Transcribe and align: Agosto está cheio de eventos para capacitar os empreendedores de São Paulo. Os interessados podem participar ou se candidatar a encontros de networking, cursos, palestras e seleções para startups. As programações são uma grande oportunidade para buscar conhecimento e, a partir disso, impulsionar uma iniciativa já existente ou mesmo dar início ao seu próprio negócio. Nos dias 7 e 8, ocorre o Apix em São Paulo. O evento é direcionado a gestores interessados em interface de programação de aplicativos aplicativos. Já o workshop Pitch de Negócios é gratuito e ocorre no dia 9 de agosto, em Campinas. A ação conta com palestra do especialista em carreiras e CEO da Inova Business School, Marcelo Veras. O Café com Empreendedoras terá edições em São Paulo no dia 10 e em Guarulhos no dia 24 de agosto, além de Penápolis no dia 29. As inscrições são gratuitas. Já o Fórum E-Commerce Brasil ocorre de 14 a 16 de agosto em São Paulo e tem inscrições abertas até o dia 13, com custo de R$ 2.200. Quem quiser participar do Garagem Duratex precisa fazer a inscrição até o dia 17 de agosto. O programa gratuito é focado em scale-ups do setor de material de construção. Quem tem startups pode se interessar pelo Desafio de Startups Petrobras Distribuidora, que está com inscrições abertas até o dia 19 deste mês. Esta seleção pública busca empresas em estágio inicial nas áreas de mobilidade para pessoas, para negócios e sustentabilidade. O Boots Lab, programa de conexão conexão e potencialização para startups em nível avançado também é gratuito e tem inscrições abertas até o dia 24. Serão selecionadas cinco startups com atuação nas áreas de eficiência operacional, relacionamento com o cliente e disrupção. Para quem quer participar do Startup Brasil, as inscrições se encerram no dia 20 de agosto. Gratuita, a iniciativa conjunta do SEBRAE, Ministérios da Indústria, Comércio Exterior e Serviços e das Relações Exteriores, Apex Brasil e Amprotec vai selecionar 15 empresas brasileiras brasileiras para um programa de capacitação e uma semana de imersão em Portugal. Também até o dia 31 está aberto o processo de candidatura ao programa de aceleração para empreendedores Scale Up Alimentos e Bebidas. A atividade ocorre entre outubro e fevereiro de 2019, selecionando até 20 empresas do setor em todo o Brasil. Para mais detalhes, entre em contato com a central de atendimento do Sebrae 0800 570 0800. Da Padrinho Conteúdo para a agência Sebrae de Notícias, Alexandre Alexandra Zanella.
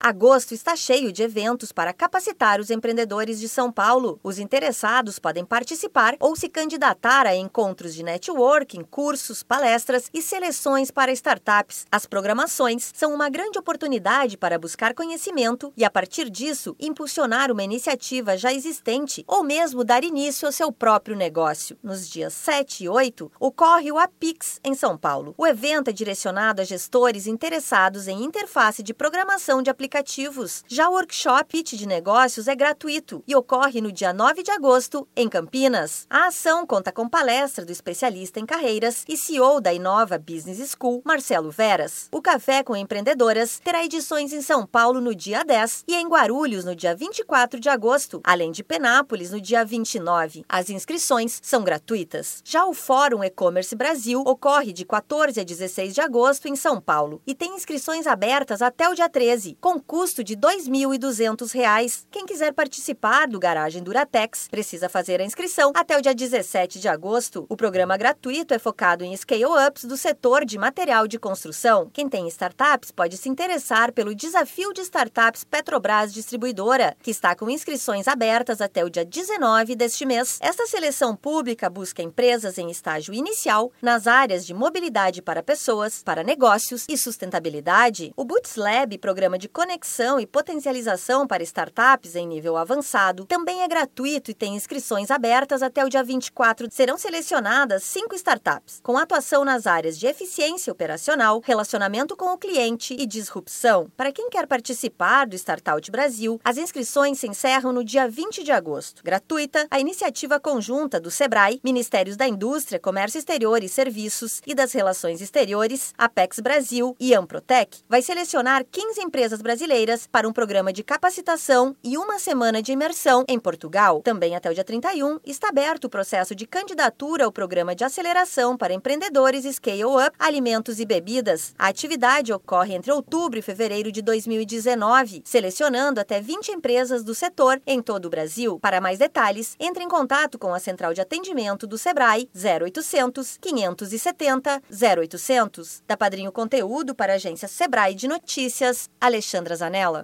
Agosto 0.00 0.54
está 0.54 0.76
cheio 0.76 1.12
de 1.12 1.24
eventos 1.24 1.72
para 1.72 1.92
capacitar 1.92 2.60
os 2.60 2.70
empreendedores 2.70 3.40
de 3.40 3.48
São 3.48 3.72
Paulo. 3.72 4.20
Os 4.22 4.38
interessados 4.38 5.18
podem 5.18 5.44
participar 5.44 6.14
ou 6.20 6.36
se 6.36 6.48
candidatar 6.48 7.26
a 7.26 7.34
encontros 7.34 7.96
de 7.96 8.04
networking, 8.04 8.84
cursos, 8.84 9.42
palestras 9.42 10.08
e 10.14 10.22
seleções 10.22 10.92
para 10.92 11.10
startups. 11.10 11.84
As 11.90 12.06
programações 12.06 12.92
são 12.94 13.12
uma 13.12 13.28
grande 13.28 13.58
oportunidade 13.58 14.36
para 14.36 14.56
buscar 14.56 14.94
conhecimento 14.94 15.72
e, 15.76 15.84
a 15.84 15.90
partir 15.90 16.30
disso, 16.30 16.76
impulsionar 16.78 17.50
uma 17.50 17.64
iniciativa 17.64 18.36
já 18.36 18.54
existente 18.54 19.24
ou 19.26 19.42
mesmo 19.42 19.82
dar 19.82 20.04
início 20.04 20.46
ao 20.46 20.52
seu 20.52 20.70
próprio 20.70 21.16
negócio. 21.16 21.76
Nos 21.82 22.08
dias 22.08 22.34
7 22.34 22.84
e 22.84 22.88
8, 22.88 23.32
ocorre 23.40 23.90
o 23.90 23.98
Apix 23.98 24.60
em 24.62 24.76
São 24.76 24.96
Paulo. 24.96 25.34
O 25.36 25.44
evento 25.44 25.90
é 25.90 25.92
direcionado 25.92 26.62
a 26.62 26.64
gestores 26.64 27.26
interessados 27.26 28.06
em 28.06 28.22
interface 28.22 28.80
de 28.80 28.94
programação 28.94 29.60
de 29.60 29.70
aplicativos 29.70 29.87
aplicativos. 29.88 30.62
Já 30.68 30.88
o 30.88 30.92
workshop 30.92 31.44
Pitch 31.48 31.72
de 31.72 31.86
Negócios 31.86 32.46
é 32.46 32.54
gratuito 32.54 33.22
e 33.26 33.34
ocorre 33.34 33.80
no 33.80 33.90
dia 33.90 34.12
9 34.12 34.42
de 34.42 34.50
agosto, 34.50 35.08
em 35.16 35.28
Campinas. 35.28 36.06
A 36.10 36.26
ação 36.26 36.66
conta 36.66 36.92
com 36.92 37.08
palestra 37.08 37.64
do 37.64 37.72
especialista 37.72 38.38
em 38.38 38.44
carreiras 38.44 39.04
e 39.08 39.16
CEO 39.16 39.60
da 39.60 39.72
Inova 39.72 40.18
Business 40.18 40.76
School, 40.76 41.00
Marcelo 41.04 41.50
Veras. 41.50 42.08
O 42.12 42.20
Café 42.20 42.62
com 42.62 42.76
Empreendedoras 42.76 43.60
terá 43.64 43.82
edições 43.82 44.32
em 44.32 44.42
São 44.42 44.66
Paulo 44.66 45.00
no 45.00 45.14
dia 45.14 45.42
10 45.42 45.84
e 45.88 45.94
em 45.94 46.06
Guarulhos 46.06 46.64
no 46.64 46.76
dia 46.76 46.94
24 46.94 47.58
de 47.58 47.68
agosto, 47.70 48.20
além 48.22 48.52
de 48.52 48.62
Penápolis 48.62 49.30
no 49.30 49.40
dia 49.40 49.64
29. 49.64 50.44
As 50.48 50.68
inscrições 50.68 51.40
são 51.42 51.64
gratuitas. 51.64 52.42
Já 52.44 52.66
o 52.66 52.74
Fórum 52.74 53.24
E-Commerce 53.24 53.74
Brasil 53.74 54.22
ocorre 54.26 54.72
de 54.72 54.84
14 54.84 55.40
a 55.40 55.44
16 55.44 55.94
de 55.94 56.00
agosto 56.00 56.46
em 56.46 56.54
São 56.54 56.80
Paulo 56.80 57.22
e 57.26 57.34
tem 57.34 57.56
inscrições 57.56 58.06
abertas 58.06 58.60
até 58.60 58.88
o 58.88 58.94
dia 58.94 59.08
13, 59.08 59.56
com 59.60 59.77
custo 59.80 60.24
de 60.24 60.34
R$ 60.34 60.40
2.200. 60.40 62.04
Quem 62.10 62.26
quiser 62.26 62.52
participar 62.52 63.28
do 63.28 63.38
Garagem 63.38 63.82
Duratex 63.82 64.48
precisa 64.48 64.88
fazer 64.88 65.20
a 65.20 65.24
inscrição 65.24 65.72
até 65.74 65.96
o 65.96 66.02
dia 66.02 66.14
17 66.14 66.78
de 66.80 66.88
agosto. 66.88 67.46
O 67.48 67.56
programa 67.56 67.96
gratuito 67.96 68.52
é 68.52 68.58
focado 68.58 69.04
em 69.04 69.16
scale-ups 69.16 69.84
do 69.84 69.96
setor 69.96 70.44
de 70.44 70.58
material 70.58 71.06
de 71.06 71.18
construção. 71.18 71.88
Quem 71.92 72.08
tem 72.08 72.26
startups 72.28 72.90
pode 72.90 73.16
se 73.16 73.28
interessar 73.28 73.92
pelo 73.92 74.14
Desafio 74.14 74.72
de 74.72 74.80
Startups 74.80 75.44
Petrobras 75.44 76.12
Distribuidora, 76.12 76.96
que 77.02 77.10
está 77.10 77.34
com 77.34 77.48
inscrições 77.48 78.08
abertas 78.08 78.60
até 78.60 78.84
o 78.84 78.90
dia 78.90 79.04
19 79.04 79.76
deste 79.76 80.04
mês. 80.04 80.38
Esta 80.40 80.66
seleção 80.66 81.14
pública 81.14 81.70
busca 81.70 82.02
empresas 82.02 82.58
em 82.58 82.70
estágio 82.70 83.14
inicial 83.14 83.70
nas 83.80 84.06
áreas 84.06 84.44
de 84.44 84.52
mobilidade 84.52 85.22
para 85.22 85.42
pessoas, 85.42 86.02
para 86.02 86.24
negócios 86.24 86.84
e 86.88 86.96
sustentabilidade. 86.96 88.12
O 88.16 88.24
Boots 88.24 88.56
Lab, 88.56 88.98
programa 88.98 89.38
de 89.38 89.48
conexão 89.48 89.67
conexão 89.68 90.18
e 90.18 90.26
potencialização 90.26 91.26
para 91.26 91.42
startups 91.42 92.16
em 92.16 92.26
nível 92.26 92.56
avançado 92.56 93.26
também 93.26 93.60
é 93.60 93.68
gratuito 93.68 94.30
e 94.30 94.34
tem 94.34 94.56
inscrições 94.56 95.10
abertas 95.10 95.62
até 95.62 95.84
o 95.84 95.90
dia 95.90 96.02
24. 96.02 96.68
Serão 96.70 96.96
selecionadas 96.96 97.82
cinco 97.82 98.14
startups 98.14 98.80
com 98.82 98.96
atuação 98.96 99.44
nas 99.44 99.66
áreas 99.66 99.98
de 99.98 100.06
eficiência 100.06 100.72
operacional, 100.72 101.42
relacionamento 101.44 102.16
com 102.16 102.32
o 102.32 102.38
cliente 102.38 102.96
e 102.98 103.04
disrupção. 103.04 103.92
Para 103.94 104.10
quem 104.10 104.30
quer 104.30 104.46
participar 104.46 105.26
do 105.26 105.36
Startup 105.36 105.90
Brasil, 105.90 106.40
as 106.42 106.56
inscrições 106.56 107.18
se 107.18 107.28
encerram 107.28 107.70
no 107.70 107.84
dia 107.84 108.08
20 108.08 108.42
de 108.42 108.52
agosto. 108.52 109.02
Gratuita, 109.04 109.66
a 109.70 109.78
iniciativa 109.78 110.40
conjunta 110.40 110.98
do 110.98 111.10
SEBRAE, 111.10 111.60
Ministérios 111.62 112.16
da 112.16 112.26
Indústria, 112.26 112.80
Comércio 112.80 113.18
Exterior 113.18 113.62
e 113.62 113.68
Serviços 113.68 114.40
e 114.46 114.54
das 114.54 114.72
Relações 114.72 115.20
Exteriores, 115.20 115.92
Apex 115.98 116.40
Brasil 116.40 116.96
e 116.98 117.14
Amprotec 117.14 117.80
vai 117.86 118.00
selecionar 118.00 118.64
15 118.64 119.02
empresas 119.02 119.42
brasileiras 119.42 119.57
brasileiras 119.58 120.06
para 120.06 120.28
um 120.28 120.32
programa 120.32 120.72
de 120.72 120.84
capacitação 120.84 121.74
e 121.82 121.98
uma 121.98 122.20
semana 122.20 122.62
de 122.62 122.70
imersão 122.70 123.24
em 123.26 123.40
Portugal. 123.40 124.00
Também 124.02 124.36
até 124.36 124.48
o 124.48 124.54
dia 124.54 124.62
31 124.62 125.18
está 125.26 125.48
aberto 125.48 125.86
o 125.86 125.90
processo 125.90 126.32
de 126.32 126.46
candidatura 126.46 127.24
ao 127.24 127.32
programa 127.32 127.74
de 127.74 127.82
aceleração 127.82 128.56
para 128.56 128.72
empreendedores 128.72 129.44
Scale 129.56 129.84
Up 129.84 130.12
Alimentos 130.16 130.78
e 130.78 130.84
Bebidas. 130.84 131.54
A 131.58 131.66
atividade 131.66 132.32
ocorre 132.32 132.72
entre 132.72 132.92
outubro 132.92 133.36
e 133.36 133.42
fevereiro 133.42 133.90
de 133.90 134.00
2019, 134.00 135.22
selecionando 135.24 136.00
até 136.00 136.20
20 136.20 136.52
empresas 136.52 137.02
do 137.02 137.12
setor 137.12 137.60
em 137.66 137.82
todo 137.82 138.04
o 138.04 138.10
Brasil. 138.10 138.60
Para 138.60 138.80
mais 138.80 139.00
detalhes, 139.00 139.56
entre 139.58 139.82
em 139.82 139.88
contato 139.88 140.38
com 140.38 140.54
a 140.54 140.60
central 140.60 140.94
de 140.94 141.00
atendimento 141.00 141.66
do 141.66 141.76
Sebrae 141.76 142.28
0800 142.32 143.38
570 143.40 144.62
0800. 144.70 145.82
Da 145.84 145.96
Padrinho 145.96 146.30
Conteúdo 146.30 146.94
para 146.94 147.14
a 147.14 147.16
agência 147.16 147.48
Sebrae 147.48 147.94
de 147.94 148.06
Notícias, 148.06 148.88
Alexandre 149.00 149.47
Alexandra 149.48 149.56
Zanella. 149.56 149.96